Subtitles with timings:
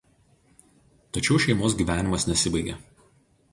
[1.17, 2.81] Tačiau šeimos gyvenimas nesibaigia.